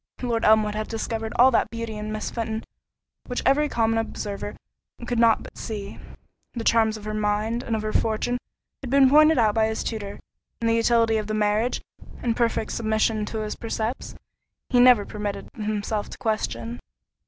Lord 0.23 0.43
Elmwood 0.43 0.73
had 0.73 0.87
discovered 0.87 1.31
all 1.35 1.51
that 1.51 1.69
beauty 1.69 1.95
in 1.95 2.11
Miss 2.11 2.31
Fenton 2.31 2.63
which 3.27 3.43
every 3.45 3.69
common 3.69 3.99
observer 3.99 4.55
could 5.05 5.19
not 5.19 5.43
but 5.43 5.55
see. 5.59 5.99
The 6.53 6.63
charms 6.63 6.97
of 6.97 7.05
her 7.05 7.13
mind 7.13 7.61
and 7.61 7.75
of 7.75 7.83
her 7.83 7.93
fortune 7.93 8.39
had 8.81 8.89
been 8.89 9.11
pointed 9.11 9.37
out 9.37 9.53
by 9.53 9.67
his 9.67 9.83
tutor; 9.83 10.19
and 10.59 10.67
the 10.67 10.73
utility 10.75 11.17
of 11.17 11.27
the 11.27 11.35
marriage, 11.35 11.83
in 12.23 12.33
perfect 12.33 12.71
submission 12.71 13.27
to 13.27 13.41
his 13.41 13.55
precepts, 13.55 14.15
he 14.69 14.79
never 14.79 15.05
permitted 15.05 15.47
himself 15.55 16.09
to 16.09 16.17
question. 16.17 16.79